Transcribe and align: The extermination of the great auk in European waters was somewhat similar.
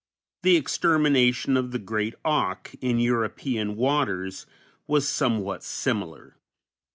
The 0.41 0.55
extermination 0.57 1.55
of 1.55 1.69
the 1.69 1.77
great 1.77 2.15
auk 2.25 2.73
in 2.83 2.97
European 2.97 3.75
waters 3.75 4.47
was 4.87 5.07
somewhat 5.07 5.63
similar. 5.63 6.37